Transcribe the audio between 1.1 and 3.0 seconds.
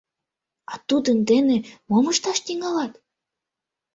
дене мом ышташ тӱҥалат?